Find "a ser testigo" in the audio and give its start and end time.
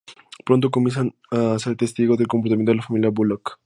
1.29-2.17